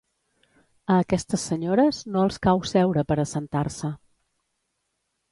[0.93, 3.91] A aquestes senyores no els cau seure per assentar-se.